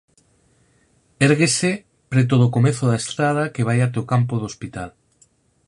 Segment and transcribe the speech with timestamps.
[1.27, 1.71] Érguese
[2.11, 4.89] preto do comezo da estrada que vai até o Campo do Hospital.